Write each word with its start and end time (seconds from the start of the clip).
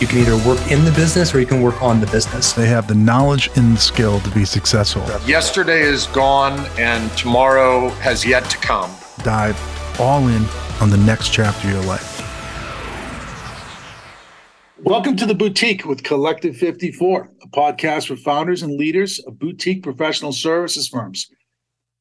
You 0.00 0.06
can 0.06 0.20
either 0.20 0.48
work 0.48 0.58
in 0.70 0.86
the 0.86 0.92
business 0.92 1.34
or 1.34 1.40
you 1.40 1.46
can 1.46 1.60
work 1.60 1.82
on 1.82 2.00
the 2.00 2.06
business. 2.06 2.54
They 2.54 2.64
have 2.68 2.88
the 2.88 2.94
knowledge 2.94 3.50
and 3.56 3.76
the 3.76 3.80
skill 3.80 4.18
to 4.20 4.30
be 4.30 4.46
successful. 4.46 5.02
Yesterday 5.28 5.82
is 5.82 6.06
gone 6.06 6.58
and 6.78 7.12
tomorrow 7.18 7.90
has 8.00 8.24
yet 8.24 8.48
to 8.48 8.56
come. 8.56 8.90
Dive 9.24 9.60
all 10.00 10.26
in 10.28 10.46
on 10.80 10.88
the 10.88 10.96
next 10.96 11.34
chapter 11.34 11.68
of 11.68 11.74
your 11.74 11.82
life. 11.82 12.18
Welcome 14.78 15.16
to 15.16 15.26
the 15.26 15.34
Boutique 15.34 15.84
with 15.84 16.02
Collective 16.02 16.56
54, 16.56 17.30
a 17.42 17.48
podcast 17.48 18.08
for 18.08 18.16
founders 18.16 18.62
and 18.62 18.78
leaders 18.78 19.18
of 19.18 19.38
boutique 19.38 19.82
professional 19.82 20.32
services 20.32 20.88
firms. 20.88 21.28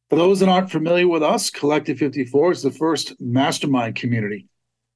For 0.10 0.16
those 0.16 0.40
that 0.40 0.48
aren't 0.48 0.72
familiar 0.72 1.10
with 1.10 1.22
us, 1.22 1.50
Collective 1.50 1.98
54 1.98 2.54
is 2.54 2.62
the 2.62 2.72
first 2.72 3.20
mastermind 3.20 3.96
community 3.96 4.48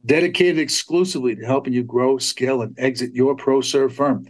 dedicated 0.05 0.59
exclusively 0.59 1.35
to 1.35 1.45
helping 1.45 1.73
you 1.73 1.83
grow, 1.83 2.17
scale, 2.17 2.61
and 2.61 2.77
exit 2.77 3.13
your 3.13 3.35
pro 3.35 3.61
serve 3.61 3.95
firm. 3.95 4.25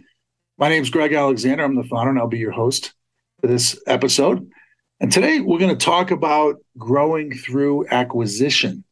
My 0.56 0.68
name 0.68 0.82
is 0.82 0.90
Greg 0.90 1.12
Alexander. 1.12 1.64
I'm 1.64 1.74
the 1.74 1.82
founder, 1.82 2.10
and 2.10 2.18
I'll 2.18 2.28
be 2.28 2.38
your 2.38 2.52
host 2.52 2.94
for 3.40 3.48
this 3.48 3.80
episode. 3.86 4.48
And 5.00 5.10
today 5.10 5.40
we're 5.40 5.58
going 5.58 5.76
to 5.76 5.84
talk 5.84 6.10
about 6.10 6.56
growing 6.78 7.32
through 7.32 7.88
acquisition. 7.88 8.84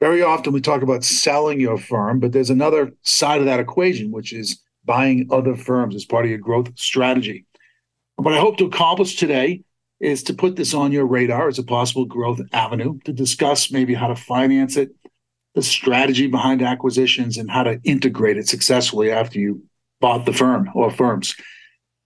Very 0.00 0.22
often 0.22 0.52
we 0.52 0.60
talk 0.60 0.82
about 0.82 1.02
selling 1.02 1.60
your 1.60 1.78
firm, 1.78 2.20
but 2.20 2.32
there's 2.32 2.50
another 2.50 2.92
side 3.02 3.40
of 3.40 3.46
that 3.46 3.60
equation, 3.60 4.12
which 4.12 4.32
is 4.32 4.60
buying 4.84 5.28
other 5.30 5.56
firms 5.56 5.94
as 5.94 6.04
part 6.04 6.24
of 6.24 6.30
your 6.30 6.38
growth 6.38 6.70
strategy. 6.78 7.46
What 8.16 8.34
I 8.34 8.38
hope 8.38 8.58
to 8.58 8.66
accomplish 8.66 9.16
today 9.16 9.62
is 9.98 10.22
to 10.24 10.34
put 10.34 10.56
this 10.56 10.74
on 10.74 10.92
your 10.92 11.06
radar 11.06 11.48
as 11.48 11.58
a 11.58 11.64
possible 11.64 12.04
growth 12.04 12.40
avenue, 12.52 12.98
to 13.04 13.12
discuss 13.12 13.72
maybe 13.72 13.94
how 13.94 14.08
to 14.08 14.16
finance 14.16 14.76
it, 14.76 14.90
the 15.54 15.62
strategy 15.62 16.26
behind 16.26 16.62
acquisitions 16.62 17.38
and 17.38 17.50
how 17.50 17.62
to 17.62 17.80
integrate 17.84 18.36
it 18.36 18.48
successfully 18.48 19.10
after 19.10 19.38
you 19.38 19.64
bought 20.00 20.26
the 20.26 20.32
firm 20.32 20.70
or 20.74 20.90
firms. 20.90 21.34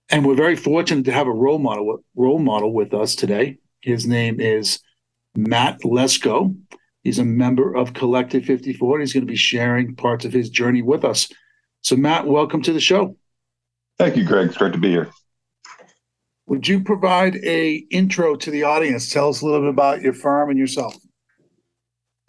And 0.09 0.25
we're 0.25 0.35
very 0.35 0.55
fortunate 0.55 1.05
to 1.05 1.11
have 1.11 1.27
a 1.27 1.31
role 1.31 1.59
model 1.59 2.03
role 2.15 2.39
model 2.39 2.73
with 2.73 2.93
us 2.93 3.15
today. 3.15 3.57
His 3.81 4.07
name 4.07 4.39
is 4.39 4.79
Matt 5.35 5.81
Lescault. 5.81 6.55
He's 7.03 7.19
a 7.19 7.25
member 7.25 7.75
of 7.75 7.93
Collective 7.93 8.45
54. 8.45 8.95
And 8.95 9.01
he's 9.01 9.13
going 9.13 9.25
to 9.25 9.31
be 9.31 9.37
sharing 9.37 9.95
parts 9.95 10.25
of 10.25 10.33
his 10.33 10.49
journey 10.49 10.81
with 10.81 11.05
us. 11.05 11.29
So, 11.81 11.95
Matt, 11.95 12.27
welcome 12.27 12.61
to 12.63 12.73
the 12.73 12.79
show. 12.79 13.15
Thank 13.97 14.17
you, 14.17 14.25
Greg. 14.25 14.47
It's 14.47 14.57
great 14.57 14.73
to 14.73 14.79
be 14.79 14.89
here. 14.89 15.09
Would 16.47 16.67
you 16.67 16.83
provide 16.83 17.35
a 17.37 17.75
intro 17.91 18.35
to 18.35 18.51
the 18.51 18.63
audience? 18.63 19.11
Tell 19.11 19.29
us 19.29 19.41
a 19.41 19.45
little 19.45 19.61
bit 19.61 19.69
about 19.69 20.01
your 20.01 20.13
firm 20.13 20.49
and 20.49 20.57
yourself. 20.57 20.95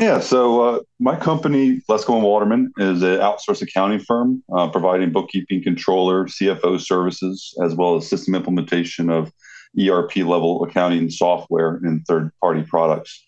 Yeah, 0.01 0.21
so 0.21 0.63
uh, 0.63 0.81
my 0.99 1.15
company, 1.15 1.83
Lescault 1.87 2.17
and 2.17 2.25
Walderman, 2.25 2.69
is 2.79 3.03
an 3.03 3.19
outsourced 3.19 3.61
accounting 3.61 3.99
firm 3.99 4.43
uh, 4.51 4.67
providing 4.71 5.13
bookkeeping, 5.13 5.63
controller, 5.63 6.25
CFO 6.25 6.81
services, 6.81 7.55
as 7.63 7.75
well 7.75 7.97
as 7.97 8.09
system 8.09 8.35
implementation 8.35 9.11
of 9.11 9.31
ERP 9.79 10.17
level 10.17 10.65
accounting 10.65 11.11
software 11.11 11.79
and 11.83 12.03
third 12.07 12.31
party 12.41 12.63
products. 12.63 13.23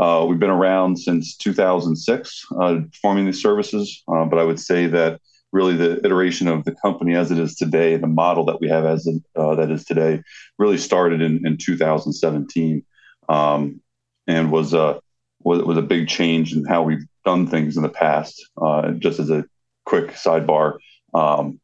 Uh, 0.00 0.24
we've 0.26 0.38
been 0.38 0.48
around 0.48 0.98
since 0.98 1.36
2006 1.36 2.46
uh, 2.58 2.76
performing 2.90 3.26
these 3.26 3.42
services, 3.42 4.02
uh, 4.08 4.24
but 4.24 4.38
I 4.38 4.44
would 4.44 4.58
say 4.58 4.86
that 4.86 5.20
really 5.52 5.76
the 5.76 6.04
iteration 6.06 6.48
of 6.48 6.64
the 6.64 6.72
company 6.72 7.14
as 7.14 7.30
it 7.32 7.38
is 7.38 7.54
today, 7.54 7.98
the 7.98 8.06
model 8.06 8.46
that 8.46 8.62
we 8.62 8.68
have 8.70 8.86
as 8.86 9.06
uh, 9.36 9.54
that 9.56 9.70
is 9.70 9.84
today, 9.84 10.22
really 10.58 10.78
started 10.78 11.20
in, 11.20 11.46
in 11.46 11.58
2017 11.58 12.82
um, 13.28 13.78
and 14.26 14.50
was 14.50 14.72
a 14.72 15.02
was, 15.44 15.62
was 15.62 15.76
a 15.76 15.82
big 15.82 16.08
change 16.08 16.54
in 16.54 16.64
how 16.64 16.82
we've 16.82 17.04
done 17.24 17.46
things 17.46 17.76
in 17.76 17.82
the 17.82 17.88
past. 17.88 18.48
Uh, 18.60 18.92
just 18.92 19.20
as 19.20 19.30
a 19.30 19.44
quick 19.84 20.12
sidebar, 20.12 20.78
um, 21.12 21.60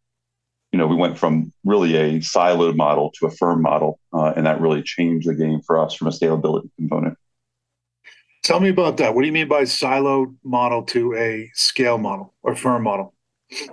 you 0.72 0.78
know, 0.78 0.87
we 0.87 0.95
went 0.95 1.19
from 1.19 1.53
really 1.64 1.97
a 1.97 2.19
siloed 2.20 2.77
model 2.77 3.11
to 3.19 3.27
a 3.27 3.31
firm 3.31 3.61
model, 3.61 3.98
uh, 4.12 4.33
and 4.37 4.47
that 4.47 4.61
really 4.61 4.83
changed 4.83 5.28
the 5.28 5.34
game 5.34 5.61
for 5.62 5.81
us 5.81 5.95
from 5.95 6.06
a 6.06 6.11
scalability 6.11 6.71
component. 6.77 7.19
Tell 8.43 8.60
me 8.60 8.69
about 8.69 8.97
that. 8.99 9.15
What 9.15 9.22
do 9.22 9.27
you 9.27 9.32
mean 9.32 9.49
by 9.49 9.62
siloed 9.62 10.34
model 10.44 10.82
to 10.84 11.15
a 11.15 11.50
scale 11.55 11.99
model 11.99 12.32
or 12.43 12.55
firm 12.55 12.84
model? 12.84 13.15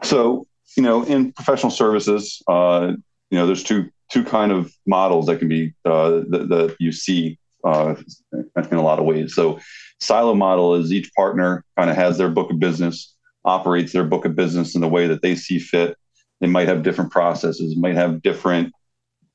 So, 0.01 0.47
you 0.75 0.83
know, 0.83 1.03
in 1.03 1.31
professional 1.33 1.71
services, 1.71 2.41
uh, 2.47 2.93
you 3.29 3.37
know, 3.37 3.45
there's 3.45 3.63
two 3.63 3.89
two 4.09 4.23
kind 4.23 4.51
of 4.51 4.73
models 4.85 5.25
that 5.27 5.37
can 5.37 5.47
be 5.49 5.73
uh, 5.85 6.21
that, 6.29 6.47
that 6.49 6.75
you 6.79 6.91
see 6.91 7.37
uh, 7.63 7.95
in 8.33 8.77
a 8.77 8.81
lot 8.81 8.99
of 8.99 9.05
ways. 9.05 9.35
So, 9.35 9.59
silo 9.99 10.35
model 10.35 10.75
is 10.75 10.91
each 10.91 11.11
partner 11.13 11.63
kind 11.77 11.89
of 11.89 11.95
has 11.95 12.17
their 12.17 12.29
book 12.29 12.51
of 12.51 12.59
business, 12.59 13.15
operates 13.45 13.93
their 13.93 14.03
book 14.03 14.25
of 14.25 14.35
business 14.35 14.75
in 14.75 14.81
the 14.81 14.87
way 14.87 15.07
that 15.07 15.21
they 15.21 15.35
see 15.35 15.59
fit. 15.59 15.97
They 16.41 16.47
might 16.47 16.67
have 16.67 16.83
different 16.83 17.11
processes, 17.11 17.75
might 17.75 17.95
have 17.95 18.21
different 18.21 18.73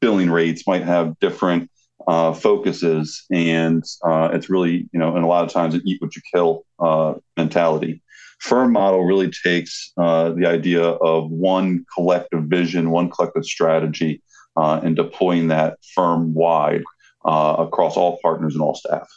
billing 0.00 0.30
rates, 0.30 0.66
might 0.66 0.84
have 0.84 1.18
different 1.20 1.70
uh, 2.06 2.32
focuses, 2.32 3.24
and 3.30 3.84
uh, 4.04 4.30
it's 4.32 4.50
really 4.50 4.88
you 4.92 4.98
know, 4.98 5.14
and 5.14 5.24
a 5.24 5.28
lot 5.28 5.44
of 5.44 5.50
times 5.50 5.74
an 5.74 5.82
eat 5.86 6.00
what 6.00 6.14
you 6.16 6.22
kill 6.32 6.64
uh, 6.78 7.14
mentality. 7.36 8.02
Firm 8.40 8.72
model 8.72 9.04
really 9.04 9.30
takes 9.30 9.92
uh, 9.96 10.30
the 10.30 10.46
idea 10.46 10.82
of 10.82 11.30
one 11.30 11.84
collective 11.94 12.44
vision, 12.44 12.90
one 12.90 13.08
collective 13.08 13.44
strategy, 13.44 14.20
uh, 14.56 14.80
and 14.82 14.96
deploying 14.96 15.48
that 15.48 15.78
firm 15.94 16.34
wide 16.34 16.82
uh, 17.24 17.56
across 17.58 17.96
all 17.96 18.18
partners 18.22 18.54
and 18.54 18.62
all 18.62 18.74
staff. 18.74 19.08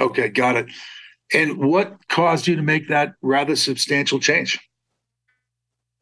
Okay, 0.00 0.28
got 0.28 0.56
it. 0.56 0.66
And 1.32 1.58
what 1.58 1.96
caused 2.08 2.46
you 2.46 2.56
to 2.56 2.62
make 2.62 2.88
that 2.88 3.14
rather 3.22 3.56
substantial 3.56 4.20
change? 4.20 4.58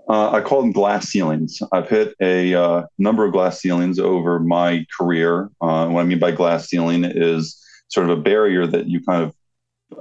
Uh, 0.08 0.30
I 0.32 0.40
call 0.40 0.62
them 0.62 0.72
glass 0.72 1.08
ceilings. 1.08 1.62
I've 1.72 1.88
hit 1.88 2.14
a 2.20 2.54
uh, 2.54 2.82
number 2.98 3.24
of 3.24 3.32
glass 3.32 3.60
ceilings 3.60 3.98
over 3.98 4.40
my 4.40 4.84
career. 4.98 5.50
Uh, 5.60 5.88
what 5.88 6.00
I 6.00 6.04
mean 6.04 6.18
by 6.18 6.32
glass 6.32 6.68
ceiling 6.68 7.04
is 7.04 7.58
sort 7.88 8.10
of 8.10 8.18
a 8.18 8.20
barrier 8.20 8.66
that 8.66 8.88
you 8.88 9.02
kind 9.04 9.22
of 9.22 9.34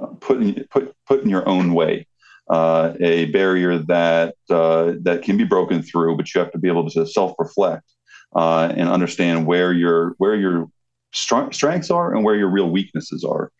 uh, 0.00 0.06
put 0.20 0.42
in, 0.42 0.66
put 0.70 0.94
put 1.06 1.22
in 1.22 1.30
your 1.30 1.48
own 1.48 1.72
way. 1.72 2.06
Uh, 2.50 2.94
a 3.00 3.26
barrier 3.26 3.78
that 3.78 4.34
uh, 4.50 4.94
that 5.02 5.22
can 5.22 5.36
be 5.36 5.44
broken 5.44 5.82
through, 5.82 6.16
but 6.16 6.34
you 6.34 6.40
have 6.40 6.52
to 6.52 6.58
be 6.58 6.68
able 6.68 6.90
to 6.90 7.06
self 7.06 7.34
reflect 7.38 7.84
and 8.34 8.88
understand 8.88 9.46
where 9.46 9.72
your 9.72 10.14
where 10.18 10.34
your 10.34 10.68
strengths 11.12 11.90
are 11.90 12.14
and 12.14 12.24
where 12.24 12.36
your 12.36 12.48
real 12.48 12.70
weaknesses 12.70 13.24
are. 13.24 13.50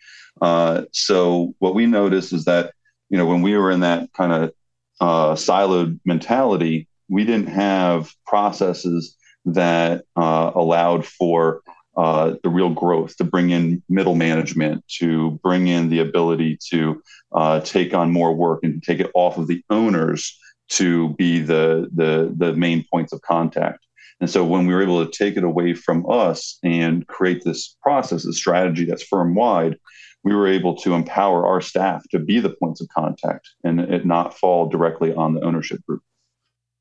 Uh, 0.41 0.83
so 0.93 1.55
what 1.59 1.75
we 1.75 1.87
noticed 1.87 2.33
is 2.33 2.45
that 2.47 2.73
you 3.11 3.19
know 3.19 3.27
when 3.27 3.43
we 3.43 3.57
were 3.57 3.71
in 3.71 3.81
that 3.81 4.13
kind 4.13 4.33
of 4.33 4.53
uh, 5.01 5.35
siloed 5.35 5.99
mentality, 6.05 6.89
we 7.09 7.25
didn't 7.25 7.49
have 7.49 8.13
processes 8.27 9.17
that 9.45 10.05
uh, 10.17 10.53
allowed 10.55 11.05
for 11.05 11.63
uh, 11.97 12.35
the 12.43 12.49
real 12.49 12.71
growth 12.71 13.17
to 13.17 13.25
bring 13.25 13.51
in 13.51 13.83
middle 13.89 14.15
management, 14.15 14.83
to 14.89 15.33
bring 15.43 15.67
in 15.67 15.91
the 15.91 15.99
ability 15.99 16.57
to 16.71 17.03
uh, 17.33 17.61
take 17.61 17.93
on 17.93 18.11
more 18.11 18.35
work 18.35 18.61
and 18.63 18.83
take 18.83 19.01
it 19.01 19.11
off 19.15 19.37
of 19.37 19.47
the 19.47 19.63
owners 19.69 20.39
to 20.69 21.11
be 21.15 21.39
the 21.39 21.91
the 21.95 22.33
the 22.37 22.55
main 22.55 22.85
points 22.91 23.13
of 23.13 23.21
contact. 23.21 23.85
And 24.23 24.31
so 24.31 24.45
when 24.45 24.69
we 24.69 24.73
were 24.73 24.83
able 24.83 25.05
to 25.05 25.11
take 25.11 25.37
it 25.37 25.43
away 25.43 25.75
from 25.75 26.09
us 26.09 26.61
and 26.63 27.05
create 27.09 27.43
this 27.43 27.77
process, 27.83 28.25
this 28.25 28.37
strategy 28.37 28.85
that's 28.85 29.03
firm 29.03 29.35
wide, 29.35 29.77
we 30.23 30.33
were 30.33 30.47
able 30.47 30.77
to 30.77 30.95
empower 30.95 31.45
our 31.45 31.61
staff 31.61 32.09
to 32.11 32.21
be 32.21 32.39
the 32.39 32.51
points 32.51 32.81
of 32.81 32.87
contact 32.89 33.51
and 33.65 33.81
it 33.81 34.07
not 34.07 34.39
fall 34.39 34.69
directly 34.69 35.13
on 35.13 35.35
the 35.35 35.41
ownership 35.41 35.85
group. 35.89 36.03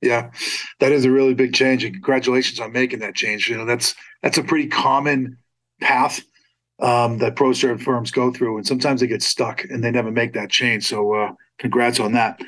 Yeah, 0.04 0.30
that 0.80 0.92
is 0.92 1.04
a 1.04 1.12
really 1.12 1.34
big 1.34 1.56
change, 1.56 1.84
and 1.84 1.94
congratulations 1.94 2.60
on 2.60 2.72
making 2.72 3.00
that 3.00 3.16
change. 3.16 3.48
You 3.50 3.58
know, 3.58 3.66
that's 3.66 3.96
that's 4.22 4.38
a 4.38 4.44
pretty 4.44 4.68
common 4.68 5.38
path 5.80 6.22
um, 6.80 7.18
that 7.20 7.36
pro 7.36 7.54
serve 7.54 7.82
firms 7.82 8.12
go 8.12 8.32
through, 8.32 8.58
and 8.58 8.68
sometimes 8.68 9.02
they 9.02 9.08
get 9.08 9.24
stuck 9.24 9.64
and 9.64 9.84
they 9.84 9.92
never 9.92 10.12
make 10.12 10.34
that 10.34 10.52
change. 10.52 10.88
So, 10.88 11.14
uh, 11.14 11.34
congrats 11.58 12.00
on 12.00 12.14
that. 12.14 12.40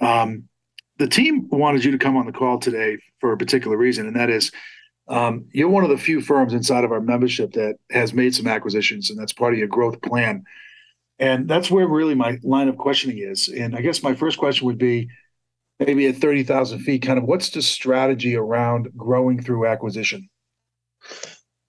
Um, 0.00 0.48
the 0.98 1.08
team 1.08 1.48
wanted 1.50 1.84
you 1.84 1.90
to 1.92 1.98
come 1.98 2.16
on 2.16 2.26
the 2.26 2.32
call 2.32 2.58
today 2.58 2.98
for 3.20 3.32
a 3.32 3.36
particular 3.36 3.76
reason, 3.76 4.06
and 4.06 4.16
that 4.16 4.30
is 4.30 4.50
um, 5.08 5.46
you're 5.52 5.68
one 5.68 5.84
of 5.84 5.90
the 5.90 5.98
few 5.98 6.20
firms 6.20 6.54
inside 6.54 6.84
of 6.84 6.92
our 6.92 7.00
membership 7.00 7.52
that 7.52 7.76
has 7.90 8.14
made 8.14 8.34
some 8.34 8.46
acquisitions, 8.46 9.10
and 9.10 9.18
that's 9.18 9.32
part 9.32 9.52
of 9.52 9.58
your 9.58 9.68
growth 9.68 10.00
plan. 10.00 10.44
And 11.18 11.48
that's 11.48 11.70
where 11.70 11.86
really 11.86 12.14
my 12.14 12.38
line 12.42 12.68
of 12.68 12.76
questioning 12.76 13.18
is. 13.18 13.48
And 13.48 13.76
I 13.76 13.82
guess 13.82 14.02
my 14.02 14.14
first 14.14 14.38
question 14.38 14.66
would 14.66 14.78
be 14.78 15.08
maybe 15.78 16.06
at 16.06 16.16
30,000 16.16 16.80
feet, 16.80 17.02
kind 17.02 17.18
of 17.18 17.24
what's 17.24 17.50
the 17.50 17.62
strategy 17.62 18.36
around 18.36 18.88
growing 18.96 19.42
through 19.42 19.66
acquisition? 19.66 20.28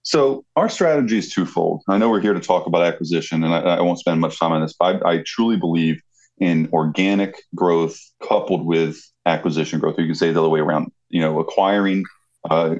So 0.02 0.44
our 0.54 0.68
strategy 0.68 1.18
is 1.18 1.32
twofold. 1.32 1.82
I 1.88 1.98
know 1.98 2.08
we're 2.08 2.20
here 2.20 2.32
to 2.32 2.40
talk 2.40 2.66
about 2.66 2.82
acquisition, 2.82 3.42
and 3.42 3.52
I, 3.52 3.58
I 3.58 3.80
won't 3.80 3.98
spend 3.98 4.20
much 4.20 4.38
time 4.38 4.52
on 4.52 4.62
this, 4.62 4.74
but 4.78 5.04
I, 5.04 5.14
I, 5.14 5.22
truly 5.26 5.56
believe 5.56 6.00
in 6.38 6.68
organic 6.72 7.42
growth 7.54 7.98
coupled 8.22 8.64
with 8.64 8.98
acquisition 9.24 9.80
growth. 9.80 9.98
Or 9.98 10.02
you 10.02 10.08
can 10.08 10.14
say 10.14 10.32
the 10.32 10.40
other 10.40 10.48
way 10.48 10.60
around. 10.60 10.92
You 11.08 11.20
know, 11.20 11.38
acquiring 11.40 12.04
uh, 12.48 12.76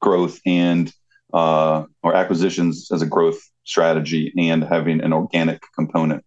growth 0.00 0.40
and 0.44 0.92
uh, 1.32 1.84
or 2.02 2.14
acquisitions 2.14 2.90
as 2.92 3.02
a 3.02 3.06
growth 3.06 3.40
strategy 3.64 4.32
and 4.36 4.62
having 4.62 5.00
an 5.00 5.12
organic 5.12 5.62
component. 5.74 6.24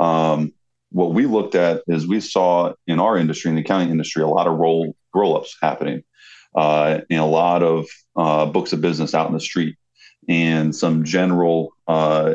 Um, 0.00 0.52
what 0.90 1.12
we 1.12 1.26
looked 1.26 1.54
at 1.54 1.82
is 1.86 2.06
we 2.06 2.20
saw 2.20 2.72
in 2.86 2.98
our 2.98 3.16
industry, 3.16 3.50
in 3.50 3.56
the 3.56 3.60
accounting 3.60 3.90
industry, 3.90 4.22
a 4.22 4.26
lot 4.28 4.46
of 4.46 4.56
roll 4.58 4.96
roll 5.14 5.36
ups 5.36 5.56
happening, 5.60 6.02
uh, 6.54 7.00
and 7.10 7.20
a 7.20 7.24
lot 7.24 7.62
of 7.62 7.86
uh, 8.16 8.46
books 8.46 8.72
of 8.72 8.80
business 8.80 9.14
out 9.14 9.28
in 9.28 9.34
the 9.34 9.40
street, 9.40 9.76
and 10.28 10.74
some 10.74 11.04
general 11.04 11.72
uh, 11.86 12.34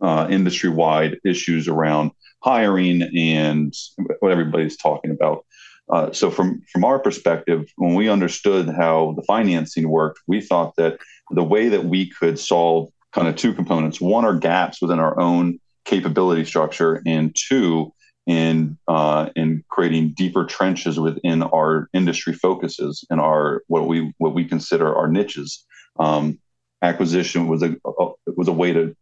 uh, 0.00 0.26
industry 0.30 0.70
wide 0.70 1.18
issues 1.24 1.68
around 1.68 2.12
hiring 2.40 3.02
and 3.16 3.74
what 4.20 4.32
everybody's 4.32 4.76
talking 4.76 5.10
about. 5.10 5.44
Uh, 5.90 6.12
so 6.12 6.30
from 6.30 6.62
from 6.72 6.84
our 6.84 6.98
perspective, 6.98 7.68
when 7.76 7.94
we 7.94 8.08
understood 8.08 8.68
how 8.68 9.12
the 9.16 9.22
financing 9.22 9.88
worked, 9.88 10.20
we 10.26 10.40
thought 10.40 10.76
that 10.76 10.98
the 11.30 11.42
way 11.42 11.68
that 11.68 11.84
we 11.84 12.08
could 12.08 12.38
solve 12.38 12.90
kind 13.12 13.26
of 13.26 13.34
two 13.36 13.52
components: 13.52 14.00
one 14.00 14.24
are 14.24 14.34
gaps 14.34 14.80
within 14.80 15.00
our 15.00 15.18
own 15.18 15.58
capability 15.84 16.44
structure, 16.44 17.02
and 17.06 17.34
two, 17.34 17.92
in 18.26 18.78
uh, 18.86 19.30
in 19.34 19.64
creating 19.68 20.10
deeper 20.10 20.44
trenches 20.44 21.00
within 21.00 21.42
our 21.42 21.88
industry 21.92 22.34
focuses 22.34 23.04
and 23.10 23.20
our 23.20 23.62
what 23.66 23.88
we 23.88 24.12
what 24.18 24.34
we 24.34 24.44
consider 24.44 24.94
our 24.94 25.08
niches. 25.08 25.64
Um, 25.98 26.38
acquisition 26.82 27.48
was 27.48 27.62
a, 27.62 27.74
a 27.84 28.10
was 28.36 28.46
a 28.46 28.52
way 28.52 28.72
to 28.72 28.96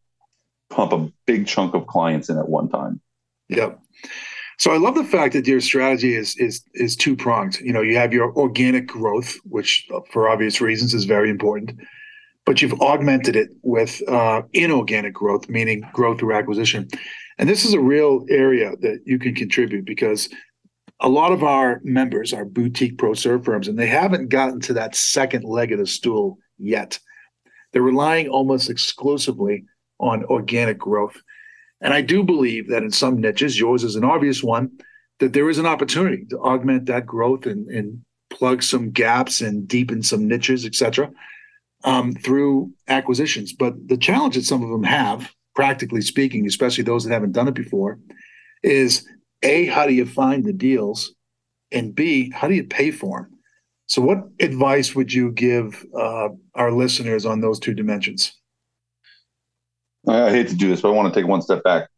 pump 0.70 0.92
a 0.92 1.12
big 1.26 1.46
chunk 1.46 1.74
of 1.74 1.86
clients 1.86 2.30
in 2.30 2.38
at 2.38 2.48
one 2.48 2.70
time. 2.70 3.02
Yep. 3.48 3.80
So 4.58 4.72
I 4.72 4.76
love 4.76 4.96
the 4.96 5.04
fact 5.04 5.34
that 5.34 5.46
your 5.46 5.60
strategy 5.60 6.14
is 6.14 6.36
is 6.36 6.64
is 6.74 6.96
two 6.96 7.14
pronged. 7.14 7.60
You 7.60 7.72
know, 7.72 7.82
you 7.82 7.96
have 7.96 8.12
your 8.12 8.32
organic 8.36 8.86
growth, 8.86 9.36
which 9.44 9.88
for 10.10 10.28
obvious 10.28 10.60
reasons 10.60 10.94
is 10.94 11.04
very 11.04 11.30
important, 11.30 11.72
but 12.44 12.60
you've 12.60 12.80
augmented 12.80 13.36
it 13.36 13.50
with 13.62 14.02
uh, 14.08 14.42
inorganic 14.52 15.14
growth, 15.14 15.48
meaning 15.48 15.88
growth 15.92 16.18
through 16.18 16.34
acquisition. 16.34 16.88
And 17.38 17.48
this 17.48 17.64
is 17.64 17.72
a 17.72 17.80
real 17.80 18.26
area 18.28 18.74
that 18.80 19.02
you 19.04 19.18
can 19.20 19.34
contribute 19.34 19.84
because 19.84 20.28
a 21.00 21.08
lot 21.08 21.30
of 21.30 21.44
our 21.44 21.80
members 21.84 22.32
are 22.32 22.44
boutique 22.44 22.98
pro 22.98 23.14
serve 23.14 23.44
firms, 23.44 23.68
and 23.68 23.78
they 23.78 23.86
haven't 23.86 24.28
gotten 24.28 24.60
to 24.62 24.72
that 24.72 24.96
second 24.96 25.44
leg 25.44 25.70
of 25.70 25.78
the 25.78 25.86
stool 25.86 26.38
yet. 26.58 26.98
They're 27.72 27.82
relying 27.82 28.28
almost 28.28 28.70
exclusively 28.70 29.64
on 30.00 30.24
organic 30.24 30.78
growth. 30.78 31.20
And 31.80 31.94
I 31.94 32.00
do 32.00 32.24
believe 32.24 32.68
that 32.68 32.82
in 32.82 32.90
some 32.90 33.20
niches, 33.20 33.58
yours 33.58 33.84
is 33.84 33.96
an 33.96 34.04
obvious 34.04 34.42
one, 34.42 34.70
that 35.20 35.32
there 35.32 35.48
is 35.48 35.58
an 35.58 35.66
opportunity 35.66 36.24
to 36.30 36.38
augment 36.40 36.86
that 36.86 37.06
growth 37.06 37.46
and, 37.46 37.68
and 37.68 38.00
plug 38.30 38.62
some 38.62 38.90
gaps 38.90 39.40
and 39.40 39.66
deepen 39.66 40.02
some 40.02 40.26
niches, 40.26 40.64
et 40.64 40.74
cetera, 40.74 41.10
um, 41.84 42.12
through 42.14 42.72
acquisitions. 42.88 43.52
But 43.52 43.88
the 43.88 43.96
challenge 43.96 44.34
that 44.34 44.44
some 44.44 44.62
of 44.62 44.70
them 44.70 44.84
have, 44.84 45.32
practically 45.54 46.02
speaking, 46.02 46.46
especially 46.46 46.84
those 46.84 47.04
that 47.04 47.12
haven't 47.12 47.32
done 47.32 47.48
it 47.48 47.54
before, 47.54 47.98
is 48.62 49.08
A, 49.42 49.66
how 49.66 49.86
do 49.86 49.94
you 49.94 50.06
find 50.06 50.44
the 50.44 50.52
deals? 50.52 51.14
And 51.70 51.94
B, 51.94 52.30
how 52.30 52.48
do 52.48 52.54
you 52.54 52.64
pay 52.64 52.90
for 52.90 53.22
them? 53.22 53.38
So, 53.86 54.02
what 54.02 54.18
advice 54.40 54.94
would 54.94 55.12
you 55.12 55.32
give 55.32 55.84
uh, 55.98 56.28
our 56.54 56.72
listeners 56.72 57.24
on 57.24 57.40
those 57.40 57.58
two 57.58 57.74
dimensions? 57.74 58.38
I 60.06 60.30
hate 60.30 60.48
to 60.48 60.56
do 60.56 60.68
this, 60.68 60.80
but 60.80 60.88
I 60.88 60.92
want 60.92 61.12
to 61.12 61.20
take 61.20 61.28
one 61.28 61.42
step 61.42 61.62
back 61.64 61.88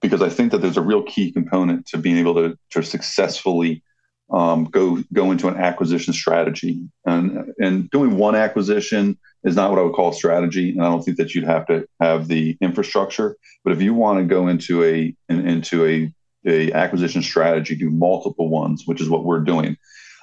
because 0.00 0.22
I 0.22 0.28
think 0.28 0.52
that 0.52 0.58
there's 0.58 0.76
a 0.76 0.82
real 0.82 1.02
key 1.02 1.32
component 1.32 1.86
to 1.86 1.98
being 1.98 2.18
able 2.18 2.34
to, 2.34 2.58
to 2.70 2.82
successfully 2.82 3.82
um, 4.30 4.64
go 4.64 5.02
go 5.12 5.30
into 5.30 5.48
an 5.48 5.56
acquisition 5.56 6.12
strategy. 6.12 6.80
And 7.04 7.52
and 7.58 7.90
doing 7.90 8.16
one 8.16 8.34
acquisition 8.34 9.18
is 9.44 9.54
not 9.54 9.70
what 9.70 9.78
I 9.78 9.82
would 9.82 9.94
call 9.94 10.12
strategy. 10.12 10.70
And 10.70 10.82
I 10.82 10.86
don't 10.86 11.02
think 11.02 11.16
that 11.18 11.34
you'd 11.34 11.44
have 11.44 11.66
to 11.66 11.86
have 12.00 12.26
the 12.26 12.56
infrastructure. 12.60 13.36
But 13.64 13.72
if 13.72 13.82
you 13.82 13.94
want 13.94 14.18
to 14.18 14.24
go 14.24 14.48
into 14.48 14.82
a 14.84 15.14
into 15.28 15.86
a 15.86 16.12
a 16.46 16.72
acquisition 16.72 17.22
strategy, 17.22 17.74
do 17.74 17.90
multiple 17.90 18.48
ones, 18.48 18.82
which 18.86 19.00
is 19.00 19.08
what 19.08 19.24
we're 19.24 19.40
doing. 19.40 19.76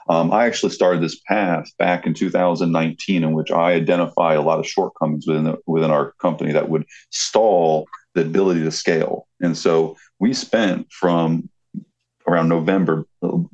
Um, 0.10 0.32
I 0.32 0.46
actually 0.46 0.72
started 0.72 1.02
this 1.02 1.20
path 1.28 1.72
back 1.78 2.06
in 2.06 2.14
2019, 2.14 3.24
in 3.24 3.34
which 3.34 3.52
I 3.52 3.74
identify 3.74 4.34
a 4.34 4.42
lot 4.42 4.60
of 4.60 4.68
shortcomings 4.68 5.28
within 5.28 5.46
the, 5.46 5.58
within 5.66 5.92
our 5.92 6.12
company 6.20 6.52
that 6.54 6.70
would 6.70 6.86
stall 7.10 7.88
the 8.14 8.22
ability 8.22 8.64
to 8.64 8.72
scale. 8.72 9.28
And 9.42 9.58
so 9.58 9.98
we 10.20 10.34
spent 10.34 10.92
from 10.92 11.50
around 12.28 12.50
November, 12.50 13.06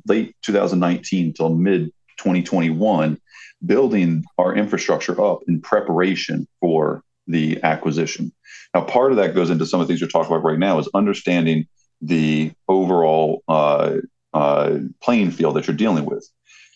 late 0.06 0.34
2019 0.42 1.32
till 1.32 1.50
mid 1.50 1.92
2021, 2.18 3.20
building 3.64 4.24
our 4.38 4.54
infrastructure 4.54 5.20
up 5.20 5.40
in 5.48 5.60
preparation 5.60 6.46
for 6.60 7.02
the 7.26 7.60
acquisition. 7.62 8.32
Now, 8.74 8.82
part 8.82 9.12
of 9.12 9.16
that 9.16 9.34
goes 9.34 9.50
into 9.50 9.66
some 9.66 9.80
of 9.80 9.86
the 9.86 9.92
things 9.92 10.00
you're 10.00 10.10
talking 10.10 10.32
about 10.32 10.44
right 10.44 10.58
now 10.58 10.78
is 10.78 10.88
understanding 10.94 11.66
the 12.00 12.52
overall 12.68 13.42
uh, 13.48 13.96
uh, 14.32 14.78
playing 15.02 15.30
field 15.30 15.56
that 15.56 15.66
you're 15.66 15.76
dealing 15.76 16.04
with 16.04 16.28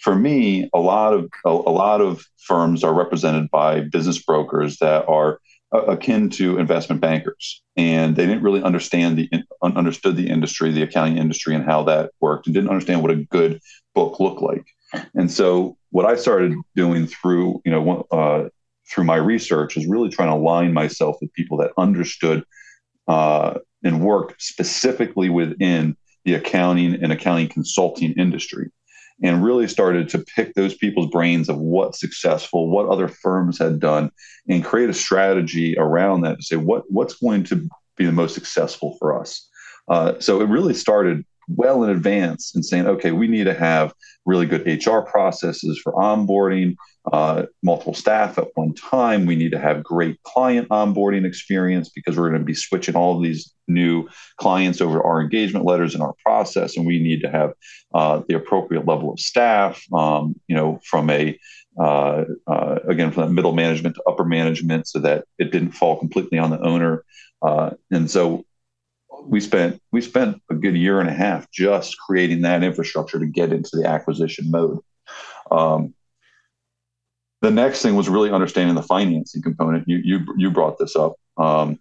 for 0.04 0.14
me, 0.14 0.68
a 0.74 0.78
lot 0.78 1.14
of 1.14 1.30
a, 1.46 1.48
a, 1.48 1.72
lot 1.72 2.02
of 2.02 2.26
firms 2.36 2.84
are 2.84 2.92
represented 2.92 3.50
by 3.50 3.80
business 3.80 4.22
brokers 4.22 4.76
that 4.76 5.08
are 5.08 5.40
uh, 5.74 5.80
akin 5.84 6.28
to 6.28 6.58
investment 6.58 7.00
bankers, 7.00 7.62
and 7.78 8.14
they 8.14 8.26
didn't 8.26 8.42
really 8.42 8.62
understand 8.62 9.16
the 9.16 9.30
understood 9.62 10.16
the 10.16 10.28
industry, 10.28 10.70
the 10.70 10.82
accounting 10.82 11.16
industry, 11.16 11.54
and 11.54 11.64
how 11.64 11.82
that 11.84 12.10
worked, 12.20 12.46
and 12.46 12.54
didn't 12.54 12.68
understand 12.68 13.00
what 13.00 13.12
a 13.12 13.24
good 13.24 13.58
book 13.94 14.20
looked 14.20 14.42
like. 14.42 14.66
And 15.14 15.30
so, 15.30 15.78
what 15.88 16.04
I 16.04 16.16
started 16.16 16.52
doing 16.76 17.06
through 17.06 17.62
you 17.64 17.72
know 17.72 18.06
uh, 18.10 18.50
through 18.92 19.04
my 19.04 19.16
research 19.16 19.78
is 19.78 19.86
really 19.86 20.10
trying 20.10 20.28
to 20.28 20.34
align 20.34 20.74
myself 20.74 21.16
with 21.22 21.32
people 21.32 21.56
that 21.58 21.72
understood 21.78 22.44
uh, 23.08 23.54
and 23.82 24.04
worked 24.04 24.42
specifically 24.42 25.30
within 25.30 25.96
the 26.26 26.34
accounting 26.34 27.02
and 27.02 27.10
accounting 27.10 27.48
consulting 27.48 28.12
industry 28.12 28.70
and 29.22 29.44
really 29.44 29.68
started 29.68 30.08
to 30.08 30.18
pick 30.18 30.54
those 30.54 30.74
people's 30.74 31.10
brains 31.10 31.48
of 31.48 31.58
what's 31.58 32.00
successful, 32.00 32.68
what 32.68 32.88
other 32.88 33.08
firms 33.08 33.58
had 33.58 33.78
done, 33.78 34.10
and 34.48 34.64
create 34.64 34.90
a 34.90 34.94
strategy 34.94 35.76
around 35.78 36.22
that 36.22 36.38
to 36.38 36.42
say 36.42 36.56
what 36.56 36.84
what's 36.90 37.14
going 37.14 37.44
to 37.44 37.68
be 37.96 38.04
the 38.04 38.12
most 38.12 38.34
successful 38.34 38.96
for 38.98 39.18
us. 39.18 39.48
Uh, 39.88 40.18
so 40.18 40.40
it 40.40 40.48
really 40.48 40.74
started 40.74 41.24
well 41.48 41.84
in 41.84 41.90
advance 41.90 42.54
and 42.54 42.64
saying, 42.64 42.86
okay, 42.86 43.12
we 43.12 43.28
need 43.28 43.44
to 43.44 43.54
have 43.54 43.92
really 44.24 44.46
good 44.46 44.66
HR 44.66 45.00
processes 45.00 45.80
for 45.82 45.92
onboarding, 45.92 46.76
uh, 47.12 47.44
multiple 47.62 47.94
staff 47.94 48.38
at 48.38 48.48
one 48.54 48.74
time. 48.74 49.26
We 49.26 49.36
need 49.36 49.52
to 49.52 49.58
have 49.58 49.82
great 49.82 50.22
client 50.22 50.68
onboarding 50.68 51.26
experience 51.26 51.90
because 51.90 52.16
we're 52.16 52.30
going 52.30 52.40
to 52.40 52.46
be 52.46 52.54
switching 52.54 52.96
all 52.96 53.16
of 53.16 53.22
these 53.22 53.52
new 53.68 54.08
clients 54.38 54.80
over 54.80 54.98
to 54.98 55.04
our 55.04 55.20
engagement 55.20 55.66
letters 55.66 55.94
and 55.94 56.02
our 56.02 56.14
process, 56.24 56.76
and 56.76 56.86
we 56.86 56.98
need 56.98 57.20
to 57.22 57.30
have 57.30 57.52
uh, 57.94 58.22
the 58.28 58.34
appropriate 58.34 58.86
level 58.86 59.12
of 59.12 59.20
staff. 59.20 59.82
Um, 59.92 60.34
you 60.48 60.56
know, 60.56 60.80
from 60.84 61.10
a 61.10 61.38
uh, 61.78 62.24
uh 62.46 62.78
again 62.88 63.10
from 63.10 63.24
that 63.26 63.32
middle 63.32 63.52
management 63.52 63.96
to 63.96 64.02
upper 64.08 64.24
management, 64.24 64.86
so 64.86 64.98
that 65.00 65.24
it 65.38 65.50
didn't 65.50 65.72
fall 65.72 65.98
completely 65.98 66.38
on 66.38 66.50
the 66.50 66.60
owner. 66.60 67.04
Uh, 67.42 67.70
and 67.90 68.10
so 68.10 68.44
we 69.22 69.40
spent 69.40 69.80
we 69.92 70.00
spent 70.00 70.40
a 70.50 70.54
good 70.54 70.76
year 70.76 71.00
and 71.00 71.08
a 71.08 71.12
half 71.12 71.50
just 71.50 71.96
creating 71.98 72.42
that 72.42 72.62
infrastructure 72.62 73.18
to 73.18 73.26
get 73.26 73.52
into 73.52 73.76
the 73.76 73.86
acquisition 73.86 74.50
mode. 74.50 74.78
Um, 75.50 75.94
the 77.42 77.50
next 77.50 77.82
thing 77.82 77.94
was 77.94 78.08
really 78.08 78.30
understanding 78.30 78.74
the 78.74 78.82
financing 78.82 79.42
component. 79.42 79.88
You 79.88 79.98
you 79.98 80.34
you 80.36 80.50
brought 80.50 80.78
this 80.78 80.96
up. 80.96 81.14
Um, 81.36 81.78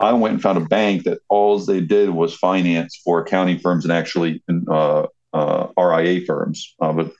I 0.00 0.12
went 0.12 0.34
and 0.34 0.42
found 0.42 0.58
a 0.58 0.64
bank 0.64 1.04
that 1.04 1.18
all 1.28 1.58
they 1.58 1.80
did 1.80 2.10
was 2.10 2.34
finance 2.34 3.00
for 3.04 3.20
accounting 3.20 3.58
firms 3.58 3.84
and 3.84 3.92
actually 3.92 4.42
uh, 4.70 5.06
uh, 5.32 5.66
RIA 5.76 6.24
firms. 6.24 6.74
Uh, 6.80 6.92
but 6.92 7.12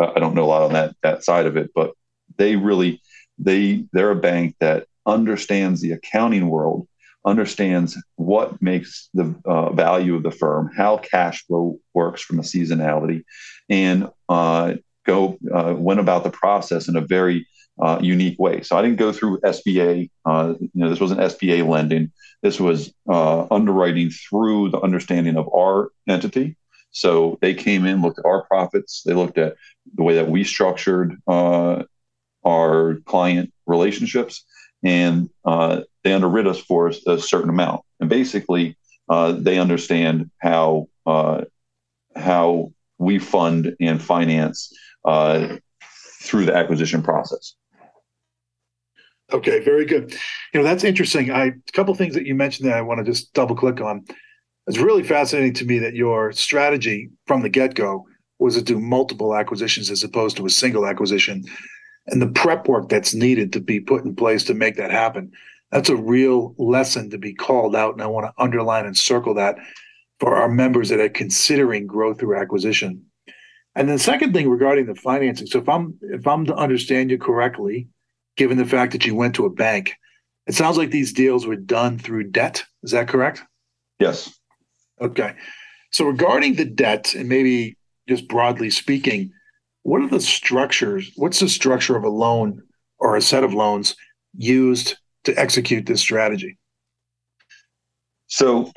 I 0.00 0.18
don't 0.18 0.34
know 0.34 0.44
a 0.44 0.46
lot 0.46 0.62
on 0.62 0.72
that 0.72 0.96
that 1.02 1.24
side 1.24 1.46
of 1.46 1.56
it. 1.56 1.70
But 1.74 1.92
they 2.36 2.56
really 2.56 3.00
they 3.38 3.84
they're 3.92 4.10
a 4.10 4.16
bank 4.16 4.56
that 4.60 4.86
understands 5.06 5.80
the 5.80 5.92
accounting 5.92 6.48
world 6.48 6.88
understands 7.24 8.00
what 8.16 8.60
makes 8.60 9.08
the 9.14 9.34
uh, 9.44 9.70
value 9.70 10.14
of 10.14 10.22
the 10.22 10.30
firm, 10.30 10.70
how 10.76 10.98
cash 10.98 11.44
flow 11.46 11.78
works 11.94 12.20
from 12.22 12.38
a 12.38 12.42
seasonality, 12.42 13.24
and 13.68 14.08
uh, 14.28 14.74
go 15.06 15.38
uh, 15.54 15.74
went 15.76 16.00
about 16.00 16.24
the 16.24 16.30
process 16.30 16.88
in 16.88 16.96
a 16.96 17.00
very 17.00 17.46
uh, 17.80 17.98
unique 18.00 18.38
way. 18.38 18.62
So 18.62 18.76
I 18.76 18.82
didn't 18.82 18.98
go 18.98 19.12
through 19.12 19.40
SBA. 19.40 20.10
Uh, 20.24 20.54
you 20.60 20.70
know, 20.74 20.90
this 20.90 21.00
wasn't 21.00 21.20
SBA 21.20 21.66
lending. 21.66 22.12
This 22.42 22.60
was 22.60 22.92
uh, 23.08 23.46
underwriting 23.50 24.10
through 24.10 24.70
the 24.70 24.80
understanding 24.80 25.36
of 25.36 25.48
our 25.54 25.90
entity. 26.06 26.56
So 26.90 27.38
they 27.40 27.54
came 27.54 27.86
in, 27.86 28.02
looked 28.02 28.18
at 28.18 28.26
our 28.26 28.44
profits. 28.44 29.02
They 29.04 29.14
looked 29.14 29.38
at 29.38 29.56
the 29.94 30.02
way 30.02 30.14
that 30.16 30.30
we 30.30 30.44
structured 30.44 31.16
our 31.26 32.96
client 33.06 33.52
relationships 33.66 34.44
and 34.84 35.30
they 36.04 36.12
underwrite 36.12 36.46
us 36.46 36.60
for 36.60 36.92
a, 37.06 37.18
certain 37.18 37.50
amount. 37.50 37.80
And 37.98 38.08
basically, 38.08 38.76
uh, 39.08 39.32
they 39.32 39.58
understand 39.58 40.30
how 40.38 40.88
uh, 41.06 41.42
how 42.14 42.72
we 42.98 43.18
fund 43.18 43.74
and 43.80 44.00
finance 44.00 44.72
uh, 45.04 45.56
through 46.22 46.46
the 46.46 46.54
acquisition 46.54 47.02
process. 47.02 47.54
Okay, 49.32 49.60
very 49.60 49.84
good. 49.84 50.12
You 50.52 50.60
know 50.60 50.64
that's 50.64 50.84
interesting. 50.84 51.30
I 51.30 51.46
a 51.46 51.72
couple 51.72 51.94
things 51.94 52.14
that 52.14 52.26
you 52.26 52.34
mentioned 52.34 52.68
that 52.68 52.76
I 52.76 52.82
want 52.82 52.98
to 52.98 53.04
just 53.04 53.32
double 53.32 53.56
click 53.56 53.80
on. 53.80 54.04
It's 54.66 54.78
really 54.78 55.02
fascinating 55.02 55.54
to 55.54 55.64
me 55.64 55.78
that 55.80 55.94
your 55.94 56.32
strategy 56.32 57.10
from 57.26 57.42
the 57.42 57.48
get 57.48 57.74
go 57.74 58.06
was 58.38 58.54
to 58.54 58.62
do 58.62 58.78
multiple 58.78 59.34
acquisitions 59.34 59.90
as 59.90 60.02
opposed 60.02 60.36
to 60.36 60.46
a 60.46 60.50
single 60.50 60.86
acquisition 60.86 61.44
and 62.06 62.20
the 62.20 62.26
prep 62.26 62.68
work 62.68 62.88
that's 62.88 63.14
needed 63.14 63.52
to 63.52 63.60
be 63.60 63.80
put 63.80 64.04
in 64.04 64.14
place 64.14 64.44
to 64.44 64.54
make 64.54 64.76
that 64.76 64.90
happen. 64.90 65.32
That's 65.74 65.88
a 65.88 65.96
real 65.96 66.54
lesson 66.56 67.10
to 67.10 67.18
be 67.18 67.34
called 67.34 67.74
out. 67.74 67.94
And 67.94 68.00
I 68.00 68.06
want 68.06 68.26
to 68.26 68.42
underline 68.42 68.86
and 68.86 68.96
circle 68.96 69.34
that 69.34 69.56
for 70.20 70.36
our 70.36 70.48
members 70.48 70.88
that 70.88 71.00
are 71.00 71.08
considering 71.08 71.84
growth 71.84 72.20
through 72.20 72.38
acquisition. 72.38 73.04
And 73.74 73.88
then 73.88 73.96
the 73.96 74.02
second 74.02 74.32
thing 74.32 74.48
regarding 74.48 74.86
the 74.86 74.94
financing. 74.94 75.48
So 75.48 75.58
if 75.58 75.68
I'm 75.68 75.98
if 76.00 76.28
I'm 76.28 76.46
to 76.46 76.54
understand 76.54 77.10
you 77.10 77.18
correctly, 77.18 77.88
given 78.36 78.56
the 78.56 78.64
fact 78.64 78.92
that 78.92 79.04
you 79.04 79.16
went 79.16 79.34
to 79.34 79.46
a 79.46 79.50
bank, 79.50 79.94
it 80.46 80.54
sounds 80.54 80.78
like 80.78 80.92
these 80.92 81.12
deals 81.12 81.44
were 81.44 81.56
done 81.56 81.98
through 81.98 82.30
debt. 82.30 82.62
Is 82.84 82.92
that 82.92 83.08
correct? 83.08 83.42
Yes. 83.98 84.32
Okay. 85.00 85.34
So 85.90 86.04
regarding 86.04 86.54
the 86.54 86.66
debt, 86.66 87.16
and 87.16 87.28
maybe 87.28 87.76
just 88.08 88.28
broadly 88.28 88.70
speaking, 88.70 89.32
what 89.82 90.02
are 90.02 90.08
the 90.08 90.20
structures? 90.20 91.10
What's 91.16 91.40
the 91.40 91.48
structure 91.48 91.96
of 91.96 92.04
a 92.04 92.08
loan 92.08 92.62
or 93.00 93.16
a 93.16 93.20
set 93.20 93.42
of 93.42 93.54
loans 93.54 93.96
used 94.36 94.98
to 95.24 95.38
execute 95.38 95.86
this 95.86 96.00
strategy? 96.00 96.58
So 98.26 98.72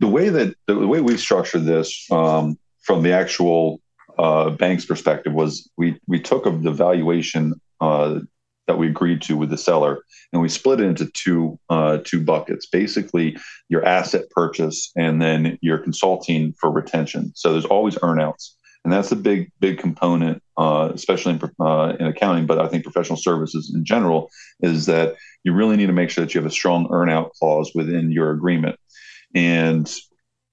the 0.00 0.08
way 0.08 0.28
that 0.28 0.54
the 0.66 0.86
way 0.86 1.00
we 1.00 1.16
structured 1.16 1.64
this 1.64 2.06
um, 2.10 2.58
from 2.82 3.02
the 3.02 3.12
actual 3.12 3.80
uh, 4.18 4.50
bank's 4.50 4.84
perspective 4.84 5.32
was 5.32 5.70
we 5.76 5.98
we 6.06 6.20
took 6.20 6.46
of 6.46 6.62
the 6.62 6.72
valuation 6.72 7.54
uh, 7.80 8.20
that 8.66 8.78
we 8.78 8.88
agreed 8.88 9.22
to 9.22 9.36
with 9.36 9.50
the 9.50 9.56
seller, 9.56 10.02
and 10.32 10.42
we 10.42 10.48
split 10.48 10.80
it 10.80 10.86
into 10.86 11.06
two 11.12 11.58
uh, 11.70 11.98
two 12.04 12.20
buckets. 12.20 12.66
Basically, 12.66 13.36
your 13.68 13.84
asset 13.84 14.28
purchase 14.30 14.90
and 14.96 15.22
then 15.22 15.58
your 15.62 15.78
consulting 15.78 16.52
for 16.54 16.70
retention. 16.70 17.32
So 17.34 17.52
there's 17.52 17.64
always 17.64 17.94
earnouts, 17.96 18.55
and 18.86 18.92
that's 18.92 19.10
a 19.10 19.16
big 19.16 19.50
big 19.58 19.78
component, 19.78 20.40
uh, 20.56 20.92
especially 20.94 21.32
in, 21.32 21.40
uh, 21.60 21.96
in 21.98 22.06
accounting, 22.06 22.46
but 22.46 22.60
I 22.60 22.68
think 22.68 22.84
professional 22.84 23.16
services 23.16 23.72
in 23.74 23.84
general 23.84 24.30
is 24.60 24.86
that 24.86 25.16
you 25.42 25.52
really 25.52 25.76
need 25.76 25.88
to 25.88 25.92
make 25.92 26.08
sure 26.08 26.24
that 26.24 26.32
you 26.32 26.40
have 26.40 26.48
a 26.48 26.54
strong 26.54 26.86
earnout 26.86 27.32
clause 27.32 27.72
within 27.74 28.12
your 28.12 28.30
agreement, 28.30 28.78
and 29.34 29.92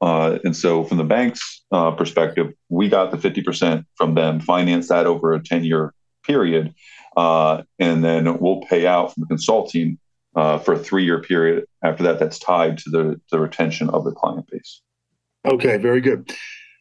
uh, 0.02 0.40
and 0.44 0.58
so, 0.58 0.84
from 0.84 0.98
the 0.98 1.04
bank's 1.04 1.63
uh, 1.72 1.92
perspective, 1.92 2.54
we 2.70 2.90
got 2.90 3.12
the 3.12 3.18
50% 3.18 3.86
from 3.98 4.16
them, 4.16 4.40
finance 4.40 4.90
that 4.90 5.06
over 5.06 5.34
a 5.34 5.42
10 5.42 5.63
year 5.63 5.94
period. 6.25 6.74
Uh, 7.16 7.62
and 7.78 8.04
then 8.04 8.40
we'll 8.40 8.62
pay 8.62 8.88
out 8.88 9.13
from 9.13 9.22
the 9.22 9.28
consulting 9.28 10.00
uh, 10.36 10.58
for 10.58 10.74
a 10.74 10.80
three 10.80 11.06
year 11.06 11.22
period. 11.22 11.66
After 11.84 12.04
that, 12.04 12.20
that's 12.20 12.40
tied 12.40 12.80
to 12.80 12.90
the, 12.90 13.22
the 13.32 13.40
retention 13.40 13.92
of 13.92 14.04
the 14.04 14.12
client 14.12 14.48
base. 14.50 14.82
Okay, 15.46 15.78
very 15.78 16.02
good. 16.02 16.34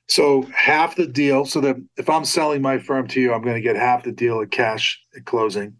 So 0.08 0.42
half 0.54 0.96
the 0.96 1.06
deal. 1.06 1.44
So 1.44 1.60
that 1.60 1.76
if 1.96 2.10
I'm 2.10 2.24
selling 2.24 2.62
my 2.62 2.78
firm 2.78 3.08
to 3.08 3.20
you, 3.20 3.32
I'm 3.32 3.42
going 3.42 3.56
to 3.56 3.62
get 3.62 3.76
half 3.76 4.04
the 4.04 4.12
deal 4.12 4.40
at 4.40 4.50
cash 4.50 5.00
at 5.16 5.24
closing. 5.24 5.76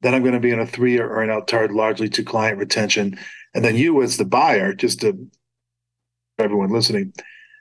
Then 0.00 0.14
I'm 0.14 0.22
going 0.22 0.34
to 0.34 0.40
be 0.40 0.50
in 0.50 0.60
a 0.60 0.66
three 0.66 0.92
year 0.92 1.08
earnout 1.08 1.46
tied 1.46 1.72
largely 1.72 2.08
to 2.10 2.22
client 2.22 2.58
retention. 2.58 3.18
And 3.54 3.64
then 3.64 3.76
you, 3.76 4.02
as 4.02 4.16
the 4.16 4.24
buyer, 4.24 4.72
just 4.72 5.00
to 5.00 5.28
everyone 6.38 6.70
listening, 6.70 7.12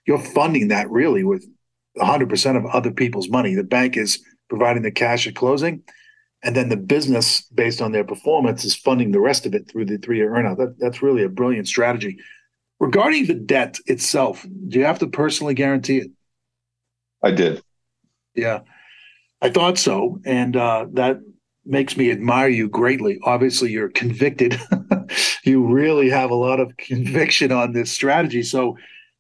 you're 0.06 0.20
funding 0.20 0.68
that 0.68 0.90
really 0.90 1.24
with 1.24 1.46
100% 1.98 2.58
of 2.58 2.66
other 2.68 2.92
people's 2.92 3.30
money. 3.30 3.56
The 3.56 3.64
bank 3.64 3.98
is 3.98 4.24
providing 4.50 4.84
the 4.84 4.92
cash 4.92 5.28
at 5.28 5.36
closing 5.36 5.84
and 6.44 6.56
then 6.56 6.70
the 6.70 6.78
business 6.78 7.42
based 7.54 7.82
on 7.82 7.92
their 7.92 8.04
performance 8.04 8.64
is 8.64 8.76
funding 8.76 9.12
the 9.12 9.20
rest 9.20 9.46
of 9.46 9.56
it 9.56 9.70
through 9.70 9.86
the 9.86 9.98
three-year 9.98 10.32
earnout. 10.32 10.58
That, 10.58 10.76
that's 10.80 11.02
really 11.02 11.24
a 11.24 11.30
brilliant 11.30 11.68
strategy. 11.68 12.18
Regarding 12.80 13.26
the 13.26 13.34
debt 13.34 13.80
itself, 13.88 14.46
do 14.68 14.78
you 14.78 14.86
have 14.86 15.00
to 15.00 15.08
personally 15.08 15.54
guarantee 15.54 15.98
it? 15.98 16.12
I 17.24 17.32
did. 17.32 17.62
Yeah, 18.36 18.62
I 19.42 19.50
thought 19.50 19.80
so, 19.80 20.20
and 20.26 20.56
uh, 20.56 20.86
that 20.94 21.20
makes 21.66 21.98
me 21.98 22.12
admire 22.12 22.48
you 22.48 22.70
greatly. 22.70 23.20
Obviously, 23.24 23.72
you're 23.72 23.90
convicted. 23.90 24.60
you 25.44 25.66
really 25.66 26.10
have 26.10 26.30
a 26.30 26.36
lot 26.36 26.60
of 26.60 26.78
conviction 26.78 27.52
on 27.52 27.74
this 27.74 27.92
strategy. 27.92 28.44
So, 28.44 28.78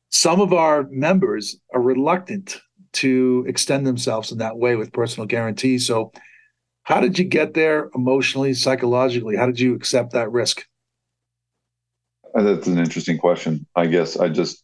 some 0.09 0.39
of 0.39 0.53
our 0.53 0.87
members 0.89 1.57
are 1.73 1.81
reluctant 1.81 2.61
to 2.93 3.43
extend 3.47 3.85
themselves 3.85 4.31
in 4.31 4.37
that 4.37 4.57
way 4.57 4.75
with 4.75 4.93
personal 4.93 5.27
guarantees. 5.27 5.85
So, 5.85 6.11
how 6.83 7.01
did 7.01 7.19
you 7.19 7.25
get 7.25 7.53
there 7.53 7.89
emotionally, 7.93 8.53
psychologically? 8.53 9.35
How 9.35 9.45
did 9.45 9.59
you 9.59 9.75
accept 9.75 10.13
that 10.13 10.31
risk? 10.31 10.65
Uh, 12.38 12.44
that's 12.44 12.67
an 12.67 12.77
interesting 12.77 13.17
question. 13.17 13.65
I 13.75 13.88
guess 13.88 14.15
I 14.17 14.29
just 14.29 14.63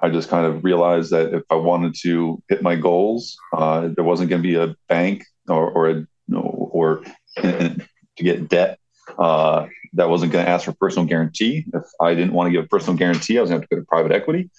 I 0.00 0.10
just 0.10 0.28
kind 0.28 0.44
of 0.44 0.64
realized 0.64 1.12
that 1.12 1.32
if 1.32 1.44
I 1.48 1.54
wanted 1.54 1.94
to 2.02 2.42
hit 2.48 2.62
my 2.62 2.76
goals, 2.76 3.36
uh, 3.56 3.88
there 3.94 4.04
wasn't 4.04 4.28
going 4.28 4.42
to 4.42 4.48
be 4.48 4.56
a 4.56 4.74
bank 4.88 5.24
or 5.48 5.70
or 5.70 5.90
a, 5.90 6.06
or 6.34 7.02
to 7.38 7.78
get 8.16 8.48
debt 8.48 8.78
uh, 9.18 9.66
that 9.94 10.10
wasn't 10.10 10.32
going 10.32 10.44
to 10.44 10.50
ask 10.50 10.66
for 10.66 10.72
personal 10.72 11.06
guarantee. 11.06 11.64
If 11.72 11.84
I 12.00 12.14
didn't 12.14 12.34
want 12.34 12.48
to 12.48 12.52
give 12.52 12.64
a 12.64 12.68
personal 12.68 12.98
guarantee, 12.98 13.38
I 13.38 13.40
was 13.40 13.50
going 13.50 13.62
to 13.62 13.64
have 13.64 13.70
to 13.70 13.76
go 13.76 13.80
to 13.80 13.86
private 13.86 14.12
equity. 14.12 14.50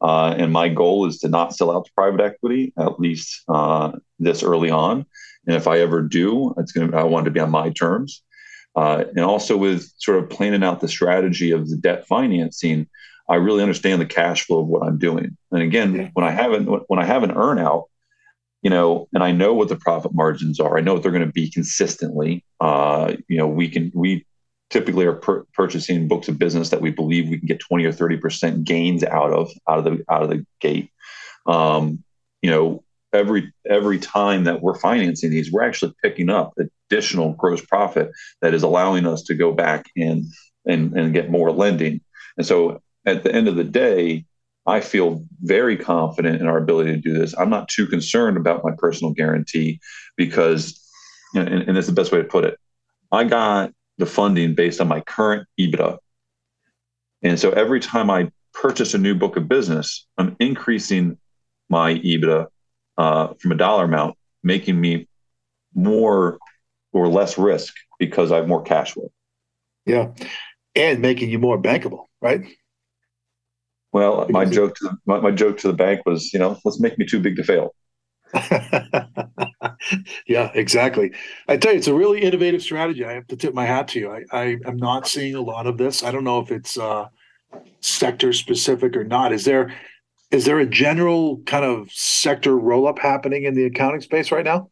Uh, 0.00 0.34
and 0.36 0.52
my 0.52 0.68
goal 0.68 1.06
is 1.06 1.18
to 1.20 1.28
not 1.28 1.54
sell 1.54 1.70
out 1.70 1.86
to 1.86 1.92
private 1.94 2.20
equity, 2.20 2.72
at 2.78 2.98
least 3.00 3.42
uh, 3.48 3.92
this 4.18 4.42
early 4.42 4.70
on. 4.70 5.06
And 5.46 5.56
if 5.56 5.68
I 5.68 5.80
ever 5.80 6.02
do, 6.02 6.54
it's 6.58 6.72
going 6.72 6.90
to, 6.90 6.96
I 6.96 7.04
want 7.04 7.26
to 7.26 7.30
be 7.30 7.40
on 7.40 7.50
my 7.50 7.70
terms. 7.70 8.22
Uh, 8.76 9.04
and 9.14 9.20
also 9.20 9.56
with 9.56 9.92
sort 9.98 10.18
of 10.18 10.28
planning 10.28 10.64
out 10.64 10.80
the 10.80 10.88
strategy 10.88 11.52
of 11.52 11.68
the 11.68 11.76
debt 11.76 12.06
financing, 12.06 12.88
I 13.28 13.36
really 13.36 13.62
understand 13.62 14.00
the 14.00 14.06
cash 14.06 14.44
flow 14.44 14.60
of 14.60 14.66
what 14.66 14.82
I'm 14.82 14.98
doing. 14.98 15.36
And 15.50 15.62
again, 15.62 16.10
when 16.14 16.26
I 16.26 16.30
haven't, 16.30 16.66
when 16.88 16.98
I 16.98 17.04
have 17.04 17.22
an 17.22 17.32
earnout, 17.32 17.84
you 18.62 18.70
know, 18.70 19.08
and 19.12 19.22
I 19.22 19.32
know 19.32 19.54
what 19.54 19.68
the 19.68 19.76
profit 19.76 20.14
margins 20.14 20.58
are, 20.60 20.76
I 20.76 20.80
know 20.80 20.94
what 20.94 21.02
they're 21.02 21.12
going 21.12 21.26
to 21.26 21.32
be 21.32 21.50
consistently. 21.50 22.44
Uh, 22.60 23.14
you 23.28 23.36
know, 23.36 23.46
we 23.46 23.68
can, 23.68 23.92
we 23.94 24.26
typically 24.70 25.06
are 25.06 25.14
per- 25.14 25.44
purchasing 25.52 26.08
books 26.08 26.28
of 26.28 26.38
business 26.38 26.70
that 26.70 26.80
we 26.80 26.90
believe 26.90 27.28
we 27.28 27.38
can 27.38 27.46
get 27.46 27.60
20 27.60 27.84
or 27.84 27.92
30% 27.92 28.64
gains 28.64 29.04
out 29.04 29.32
of, 29.32 29.50
out 29.68 29.78
of 29.78 29.84
the, 29.84 30.04
out 30.10 30.22
of 30.22 30.30
the 30.30 30.44
gate. 30.60 30.90
Um, 31.46 32.02
you 32.42 32.50
know, 32.50 32.83
every 33.14 33.52
every 33.68 33.98
time 33.98 34.44
that 34.44 34.60
we're 34.60 34.78
financing 34.78 35.30
these, 35.30 35.50
we're 35.50 35.62
actually 35.62 35.94
picking 36.02 36.28
up 36.28 36.52
additional 36.90 37.32
gross 37.32 37.64
profit 37.64 38.10
that 38.42 38.54
is 38.54 38.62
allowing 38.62 39.06
us 39.06 39.22
to 39.24 39.34
go 39.34 39.52
back 39.52 39.86
in 39.96 40.30
and, 40.66 40.92
and 40.96 41.14
get 41.14 41.30
more 41.30 41.50
lending. 41.50 42.00
And 42.36 42.46
so 42.46 42.82
at 43.06 43.22
the 43.22 43.34
end 43.34 43.48
of 43.48 43.56
the 43.56 43.64
day, 43.64 44.26
I 44.66 44.80
feel 44.80 45.24
very 45.42 45.76
confident 45.76 46.40
in 46.40 46.46
our 46.46 46.56
ability 46.56 46.92
to 46.92 47.00
do 47.00 47.12
this. 47.12 47.36
I'm 47.36 47.50
not 47.50 47.68
too 47.68 47.86
concerned 47.86 48.36
about 48.36 48.64
my 48.64 48.70
personal 48.76 49.12
guarantee 49.12 49.80
because, 50.16 50.80
and, 51.34 51.48
and 51.48 51.76
that's 51.76 51.86
the 51.86 51.92
best 51.92 52.12
way 52.12 52.18
to 52.18 52.28
put 52.28 52.44
it. 52.44 52.58
I 53.12 53.24
got 53.24 53.72
the 53.98 54.06
funding 54.06 54.54
based 54.54 54.80
on 54.80 54.88
my 54.88 55.00
current 55.00 55.46
EBITDA. 55.60 55.98
And 57.22 57.38
so 57.38 57.50
every 57.50 57.80
time 57.80 58.10
I 58.10 58.30
purchase 58.54 58.94
a 58.94 58.98
new 58.98 59.14
book 59.14 59.36
of 59.36 59.48
business, 59.48 60.06
I'm 60.16 60.36
increasing 60.40 61.18
my 61.68 61.94
EBITDA 61.94 62.46
uh, 62.98 63.34
from 63.40 63.52
a 63.52 63.56
dollar 63.56 63.84
amount, 63.84 64.16
making 64.42 64.80
me 64.80 65.08
more 65.74 66.38
or 66.92 67.08
less 67.08 67.36
risk 67.36 67.74
because 67.98 68.32
I 68.32 68.36
have 68.36 68.48
more 68.48 68.62
cash 68.62 68.92
flow. 68.92 69.10
Yeah, 69.86 70.12
and 70.74 71.00
making 71.00 71.30
you 71.30 71.38
more 71.38 71.60
bankable, 71.60 72.06
right? 72.20 72.42
Well, 73.92 74.26
my 74.28 74.44
joke 74.44 74.74
to 74.76 74.84
the, 74.84 74.96
my, 75.06 75.20
my 75.20 75.30
joke 75.30 75.58
to 75.58 75.68
the 75.68 75.72
bank 75.72 76.00
was, 76.04 76.32
you 76.32 76.40
know, 76.40 76.58
let's 76.64 76.80
make 76.80 76.98
me 76.98 77.06
too 77.06 77.20
big 77.20 77.36
to 77.36 77.44
fail. 77.44 77.74
yeah, 80.26 80.50
exactly. 80.54 81.12
I 81.46 81.56
tell 81.56 81.70
you, 81.70 81.78
it's 81.78 81.86
a 81.86 81.94
really 81.94 82.20
innovative 82.20 82.60
strategy. 82.60 83.04
I 83.04 83.12
have 83.12 83.28
to 83.28 83.36
tip 83.36 83.54
my 83.54 83.64
hat 83.64 83.86
to 83.88 84.00
you. 84.00 84.10
I, 84.10 84.24
I 84.32 84.56
am 84.66 84.78
not 84.78 85.06
seeing 85.06 85.36
a 85.36 85.40
lot 85.40 85.68
of 85.68 85.78
this. 85.78 86.02
I 86.02 86.10
don't 86.10 86.24
know 86.24 86.40
if 86.40 86.50
it's 86.50 86.76
uh, 86.76 87.06
sector 87.80 88.32
specific 88.32 88.96
or 88.96 89.04
not. 89.04 89.32
Is 89.32 89.44
there 89.44 89.72
is 90.34 90.44
there 90.46 90.58
a 90.58 90.66
general 90.66 91.38
kind 91.46 91.64
of 91.64 91.88
sector 91.92 92.58
roll 92.58 92.88
up 92.88 92.98
happening 92.98 93.44
in 93.44 93.54
the 93.54 93.64
accounting 93.64 94.00
space 94.00 94.32
right 94.32 94.44
now? 94.44 94.68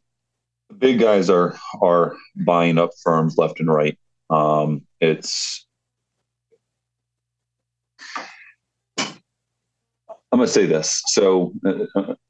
The 0.70 0.74
big 0.74 0.98
guys 0.98 1.30
are 1.30 1.56
are 1.80 2.16
buying 2.44 2.78
up 2.78 2.90
firms 3.04 3.38
left 3.38 3.60
and 3.60 3.70
right. 3.70 3.96
Um, 4.28 4.82
it's 5.00 5.64
I'm 8.98 10.38
going 10.38 10.46
to 10.46 10.52
say 10.52 10.66
this. 10.66 11.02
So 11.06 11.52
uh, 11.64 11.84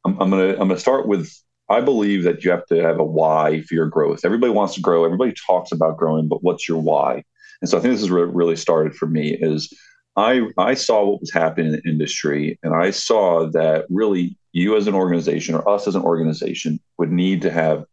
I'm, 0.04 0.20
I'm 0.20 0.30
going 0.30 0.54
to 0.54 0.60
I'm 0.60 0.68
going 0.68 0.70
to 0.70 0.80
start 0.80 1.08
with. 1.08 1.32
I 1.70 1.80
believe 1.80 2.24
that 2.24 2.44
you 2.44 2.50
have 2.50 2.66
to 2.66 2.82
have 2.82 2.98
a 2.98 3.04
why 3.04 3.62
for 3.62 3.74
your 3.74 3.86
growth. 3.86 4.26
Everybody 4.26 4.52
wants 4.52 4.74
to 4.74 4.82
grow. 4.82 5.06
Everybody 5.06 5.32
talks 5.46 5.72
about 5.72 5.96
growing, 5.96 6.28
but 6.28 6.42
what's 6.42 6.68
your 6.68 6.82
why? 6.82 7.24
And 7.62 7.70
so 7.70 7.78
I 7.78 7.80
think 7.80 7.94
this 7.94 8.02
is 8.02 8.10
where 8.10 8.24
it 8.24 8.34
really 8.34 8.56
started 8.56 8.94
for 8.94 9.06
me. 9.06 9.38
Is 9.40 9.72
I 10.16 10.42
I 10.58 10.74
saw 10.74 11.04
what 11.04 11.20
was 11.20 11.32
happening 11.32 11.66
in 11.68 11.72
the 11.72 11.88
industry, 11.88 12.58
and 12.62 12.74
I 12.74 12.90
saw 12.90 13.46
that 13.50 13.86
really 13.88 14.36
you 14.52 14.76
as 14.76 14.86
an 14.86 14.94
organization 14.94 15.54
or 15.54 15.68
us 15.68 15.86
as 15.86 15.94
an 15.94 16.02
organization 16.02 16.78
would 16.98 17.10
need 17.10 17.42
to 17.42 17.50
have 17.50 17.86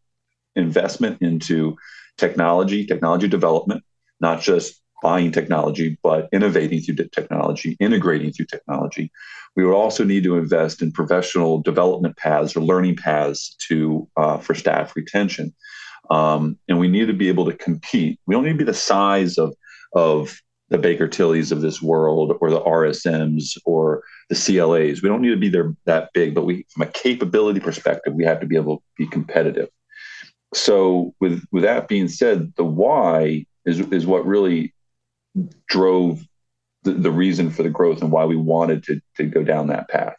investment 0.56 1.22
into 1.22 1.76
technology, 2.18 2.84
technology 2.84 3.28
development, 3.28 3.82
not 4.20 4.42
just 4.42 4.80
buying 5.02 5.32
technology, 5.32 5.98
but 6.02 6.28
innovating 6.32 6.80
through 6.80 6.96
technology, 7.08 7.76
integrating 7.80 8.32
through 8.32 8.44
technology. 8.46 9.10
We 9.56 9.64
would 9.64 9.74
also 9.74 10.04
need 10.04 10.24
to 10.24 10.36
invest 10.36 10.82
in 10.82 10.92
professional 10.92 11.62
development 11.62 12.18
paths 12.18 12.54
or 12.54 12.60
learning 12.60 12.96
paths 12.96 13.56
to 13.68 14.06
uh, 14.16 14.36
for 14.38 14.54
staff 14.54 14.94
retention, 14.94 15.54
um, 16.10 16.58
and 16.68 16.78
we 16.78 16.88
need 16.88 17.06
to 17.06 17.14
be 17.14 17.28
able 17.28 17.46
to 17.46 17.56
compete. 17.56 18.20
We 18.26 18.34
don't 18.34 18.44
need 18.44 18.52
to 18.52 18.58
be 18.58 18.64
the 18.64 18.74
size 18.74 19.38
of 19.38 19.54
of 19.94 20.38
the 20.70 20.78
Baker 20.78 21.08
Tillys 21.08 21.52
of 21.52 21.60
this 21.60 21.82
world 21.82 22.36
or 22.40 22.50
the 22.50 22.60
RSMs 22.60 23.58
or 23.64 24.02
the 24.28 24.36
CLAs. 24.36 25.02
We 25.02 25.08
don't 25.08 25.20
need 25.20 25.30
to 25.30 25.36
be 25.36 25.48
there 25.48 25.74
that 25.84 26.10
big, 26.14 26.34
but 26.34 26.46
we, 26.46 26.64
from 26.70 26.82
a 26.82 26.90
capability 26.92 27.60
perspective, 27.60 28.14
we 28.14 28.24
have 28.24 28.40
to 28.40 28.46
be 28.46 28.56
able 28.56 28.78
to 28.78 28.82
be 28.96 29.06
competitive. 29.06 29.68
So, 30.54 31.14
with 31.20 31.44
with 31.52 31.64
that 31.64 31.88
being 31.88 32.08
said, 32.08 32.52
the 32.56 32.64
why 32.64 33.46
is 33.64 33.80
is 33.80 34.06
what 34.06 34.26
really 34.26 34.72
drove 35.68 36.24
the, 36.82 36.92
the 36.92 37.10
reason 37.10 37.50
for 37.50 37.62
the 37.62 37.68
growth 37.68 38.00
and 38.00 38.10
why 38.10 38.24
we 38.24 38.36
wanted 38.36 38.84
to 38.84 39.00
to 39.16 39.24
go 39.24 39.42
down 39.42 39.68
that 39.68 39.88
path. 39.88 40.16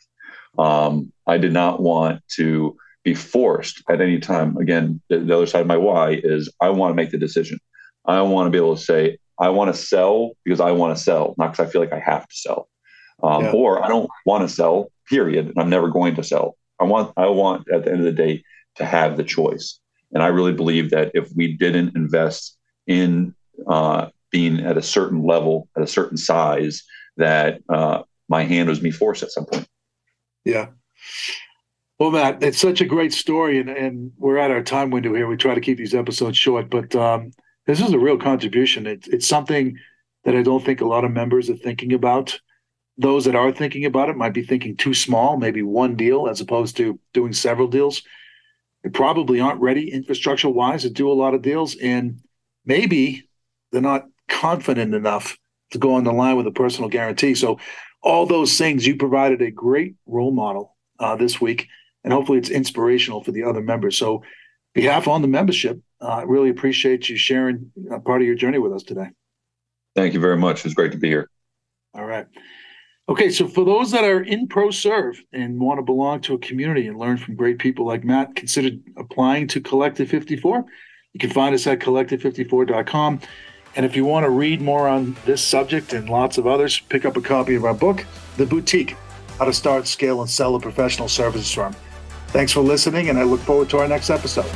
Um, 0.58 1.12
I 1.28 1.38
did 1.38 1.54
not 1.54 1.82
want 1.82 2.22
to 2.36 2.76
be 3.04 3.14
forced 3.14 3.82
at 3.90 4.02
any 4.02 4.20
time. 4.20 4.58
Again, 4.58 5.02
the, 5.10 5.20
the 5.20 5.36
other 5.36 5.48
side 5.48 5.62
of 5.62 5.68
my 5.68 5.78
why 5.78 6.20
is 6.24 6.52
I 6.60 6.70
want 6.70 6.92
to 6.92 6.96
make 6.96 7.12
the 7.12 7.18
decision. 7.18 7.58
I 8.06 8.22
want 8.22 8.48
to 8.48 8.52
be 8.52 8.58
able 8.58 8.76
to 8.76 8.82
say 8.82 9.18
I 9.42 9.50
want 9.50 9.74
to 9.74 9.82
sell 9.82 10.32
because 10.46 10.62
I 10.62 10.72
want 10.72 10.96
to 10.96 11.04
sell, 11.04 11.36
not 11.38 11.52
because 11.52 11.68
I 11.68 11.72
feel 11.72 11.82
like 11.82 11.92
I 11.92 12.00
have 12.00 12.28
to 12.28 12.36
sell, 12.36 12.70
um, 13.24 13.46
yeah. 13.46 13.52
or 13.52 13.84
I 13.84 13.88
don't 13.88 14.10
want 14.26 14.48
to 14.48 14.54
sell. 14.54 14.92
Period. 15.10 15.48
And 15.48 15.60
I'm 15.60 15.70
never 15.70 15.90
going 15.90 16.16
to 16.16 16.24
sell. 16.24 16.56
I 16.80 16.86
want 16.86 17.12
I 17.18 17.28
want 17.28 17.68
at 17.70 17.84
the 17.84 17.92
end 17.92 18.00
of 18.00 18.06
the 18.06 18.14
day 18.14 18.44
to 18.76 18.86
have 18.86 19.18
the 19.18 19.26
choice. 19.26 19.80
And 20.14 20.24
I 20.24 20.28
really 20.28 20.54
believe 20.54 20.92
that 20.92 21.12
if 21.14 21.30
we 21.36 21.54
didn't 21.58 21.98
invest 21.98 22.58
in 22.88 23.36
uh, 23.68 24.08
being 24.32 24.62
at 24.62 24.78
a 24.78 24.82
certain 24.82 25.24
level, 25.24 25.68
at 25.76 25.84
a 25.84 25.88
certain 25.88 26.18
size, 26.18 26.84
that 27.18 27.62
uh, 27.68 28.04
my 28.30 28.44
hand 28.44 28.70
was 28.70 28.82
me 28.82 28.92
forced 28.92 29.24
at 29.24 29.32
some 29.32 29.46
point. 29.46 29.68
Yeah. 30.46 30.68
Well, 32.00 32.12
Matt, 32.12 32.42
it's 32.42 32.58
such 32.58 32.82
a 32.82 32.86
great 32.86 33.14
story, 33.14 33.60
and, 33.60 33.70
and 33.70 34.12
we're 34.18 34.38
at 34.38 34.50
our 34.50 34.64
time 34.64 34.90
window 34.90 35.14
here. 35.14 35.28
We 35.28 35.38
try 35.38 35.54
to 35.54 35.62
keep 35.62 35.78
these 35.78 35.94
episodes 35.94 36.38
short, 36.38 36.70
but 36.70 36.96
um, 36.96 37.32
this 37.66 37.82
is 37.82 37.94
a 37.94 38.00
real 38.00 38.18
contribution. 38.18 38.88
It, 38.88 39.08
it's 39.08 39.28
something 39.28 39.78
that 40.24 40.36
I 40.36 40.42
don't 40.42 40.64
think 40.64 40.82
a 40.82 40.88
lot 40.88 41.06
of 41.06 41.12
members 41.12 41.50
are 41.50 41.56
thinking 41.56 41.94
about. 41.94 42.40
Those 42.98 43.26
that 43.26 43.36
are 43.36 43.52
thinking 43.52 43.86
about 43.86 44.10
it 44.10 44.18
might 44.18 44.34
be 44.34 44.44
thinking 44.44 44.78
too 44.78 44.94
small, 44.94 45.38
maybe 45.38 45.64
one 45.64 45.96
deal 45.96 46.28
as 46.28 46.42
opposed 46.42 46.78
to 46.78 47.00
doing 47.14 47.34
several 47.34 47.68
deals. 47.68 48.04
They 48.84 48.90
probably 48.90 49.40
aren't 49.40 49.62
ready 49.62 49.92
infrastructure 49.92 50.50
wise 50.50 50.84
to 50.84 50.90
do 50.90 51.12
a 51.12 51.14
lot 51.14 51.34
of 51.34 51.42
deals, 51.42 51.76
and 51.76 52.20
maybe 52.66 53.30
they're 53.72 53.82
not 53.82 54.08
confident 54.28 54.94
enough 54.94 55.38
to 55.72 55.78
go 55.78 55.94
on 55.94 56.04
the 56.04 56.12
line 56.12 56.36
with 56.36 56.48
a 56.48 56.52
personal 56.52 56.90
guarantee. 56.90 57.36
So, 57.36 57.60
all 58.04 58.26
those 58.26 58.58
things, 58.58 58.88
you 58.88 58.96
provided 58.96 59.42
a 59.42 59.52
great 59.52 59.96
role 60.08 60.32
model 60.32 60.76
uh, 61.00 61.16
this 61.16 61.40
week, 61.40 61.68
and 62.04 62.12
hopefully 62.12 62.40
it's 62.40 62.50
inspirational 62.50 63.24
for 63.24 63.32
the 63.32 63.44
other 63.44 63.62
members. 63.62 63.98
So, 63.98 64.24
behalf 64.74 65.08
on 65.08 65.22
the 65.22 65.28
membership, 65.28 65.80
I 66.02 66.22
uh, 66.22 66.26
really 66.26 66.50
appreciate 66.50 67.10
you 67.10 67.18
sharing 67.18 67.72
uh, 67.92 68.00
part 68.00 68.22
of 68.22 68.28
your 68.28 68.36
journey 68.36 68.58
with 68.58 68.74
us 68.74 68.84
today. 68.84 69.10
Thank 69.96 70.14
you 70.14 70.20
very 70.20 70.38
much. 70.38 70.60
It 70.60 70.66
was 70.66 70.74
great 70.74 70.92
to 70.94 70.98
be 70.98 71.10
here. 71.10 71.30
All 71.94 72.06
right. 72.06 72.26
Okay, 73.10 73.30
so 73.30 73.48
for 73.48 73.66
those 73.66 73.92
that 73.92 74.04
are 74.04 74.22
in 74.22 74.48
pro 74.48 74.72
serve 74.72 75.22
and 75.34 75.60
want 75.60 75.80
to 75.80 75.84
belong 75.84 76.22
to 76.22 76.34
a 76.34 76.40
community 76.40 76.88
and 76.88 76.98
learn 76.98 77.18
from 77.18 77.36
great 77.36 77.60
people 77.60 77.86
like 77.86 78.04
Matt, 78.04 78.36
consider 78.36 78.78
applying 78.98 79.48
to 79.50 79.60
Collective 79.60 80.10
54. 80.10 80.66
You 81.14 81.20
can 81.20 81.30
find 81.30 81.54
us 81.54 81.68
at 81.68 81.80
collective54.com. 81.80 83.20
And 83.76 83.86
if 83.86 83.96
you 83.96 84.06
want 84.06 84.26
to 84.26 84.30
read 84.30 84.62
more 84.62 84.88
on 84.88 85.16
this 85.26 85.44
subject 85.44 85.94
and 85.94 86.10
lots 86.10 86.38
of 86.38 86.48
others, 86.48 86.80
pick 86.80 87.06
up 87.06 87.18
a 87.18 87.22
copy 87.22 87.56
of 87.56 87.66
our 87.66 87.74
book, 87.74 88.06
The 88.38 88.46
Boutique 88.46 88.96
How 89.38 89.46
to 89.46 89.54
Start, 89.54 89.88
Scale, 89.88 90.22
and 90.22 90.30
Sell 90.30 90.56
a 90.56 90.60
Professional 90.60 91.08
Services 91.08 91.52
Firm. 91.52 91.76
Thanks 92.28 92.52
for 92.52 92.62
listening, 92.62 93.10
and 93.10 93.20
I 93.20 93.24
look 93.24 93.42
forward 93.42 93.70
to 93.72 93.80
our 93.80 93.88
next 93.88 94.10
episode. 94.10 94.50